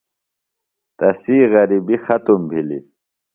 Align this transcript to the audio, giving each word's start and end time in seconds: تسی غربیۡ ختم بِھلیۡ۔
تسی 0.97 1.37
غربیۡ 1.51 2.01
ختم 2.05 2.41
بِھلیۡ۔ 2.49 2.83